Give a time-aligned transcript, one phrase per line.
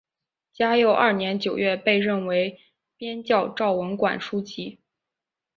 [0.51, 2.59] 嘉佑二年九月被任为
[2.97, 4.79] 编校昭文馆书籍。